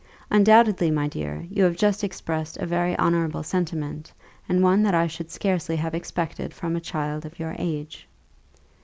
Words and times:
Undoubtedly, 0.31 0.89
my 0.89 1.07
dear, 1.07 1.45
you 1.51 1.63
have 1.63 1.75
just 1.75 2.03
expressed 2.03 2.57
a 2.57 2.65
very 2.65 2.97
honourable 2.97 3.43
sentiment, 3.43 4.11
and 4.49 4.63
one 4.63 4.81
that 4.81 4.95
I 4.95 5.05
should 5.05 5.29
scarcely 5.29 5.75
have 5.75 5.93
expected 5.93 6.55
from 6.55 6.75
a 6.75 6.79
child 6.81 7.23
of 7.23 7.37
your 7.37 7.55
age. 7.59 8.07